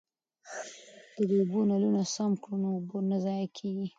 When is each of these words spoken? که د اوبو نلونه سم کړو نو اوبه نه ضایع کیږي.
که 1.15 1.21
د 1.29 1.31
اوبو 1.41 1.59
نلونه 1.69 2.01
سم 2.15 2.31
کړو 2.41 2.57
نو 2.61 2.67
اوبه 2.75 2.97
نه 3.11 3.17
ضایع 3.25 3.47
کیږي. 3.57 3.85